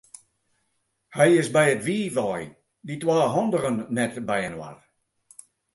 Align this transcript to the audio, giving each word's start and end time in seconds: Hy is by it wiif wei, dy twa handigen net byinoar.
Hy 1.15 1.27
is 1.41 1.49
by 1.55 1.65
it 1.73 1.85
wiif 1.87 2.15
wei, 2.25 2.43
dy 2.85 2.93
twa 3.01 3.19
handigen 3.33 3.77
net 3.95 4.13
byinoar. 4.27 4.77